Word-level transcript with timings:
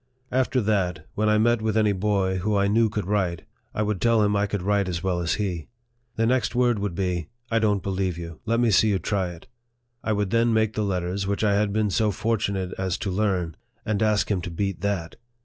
After 0.31 0.61
that, 0.61 1.05
when 1.13 1.29
I 1.29 1.37
met 1.37 1.61
with 1.61 1.77
any 1.77 1.91
boy 1.91 2.39
who 2.39 2.57
I 2.57 2.67
knew 2.67 2.89
could 2.89 3.05
write, 3.05 3.43
I 3.71 3.83
would 3.83 4.01
tell 4.01 4.23
him 4.23 4.35
I 4.35 4.47
could 4.47 4.63
write 4.63 4.89
as 4.89 5.03
well 5.03 5.19
as 5.19 5.35
he. 5.35 5.67
The 6.15 6.25
next 6.25 6.55
word 6.55 6.79
would 6.79 6.95
be," 6.95 7.27
I 7.51 7.59
don't 7.59 7.83
believe 7.83 8.17
you. 8.17 8.39
Let 8.43 8.59
me 8.59 8.71
see 8.71 8.89
you 8.89 8.97
try 8.97 9.29
it." 9.29 9.45
I 10.03 10.13
would 10.13 10.31
then 10.31 10.53
make 10.53 10.73
the 10.73 10.81
letters 10.81 11.27
which 11.27 11.43
I 11.43 11.53
had 11.53 11.71
been 11.71 11.91
so 11.91 12.09
fortunate 12.09 12.73
as 12.79 12.97
to 12.97 13.11
learn, 13.11 13.55
and 13.85 14.01
ask 14.01 14.31
him 14.31 14.41
to 14.41 14.49
beat 14.49 14.81
that. 14.81 15.17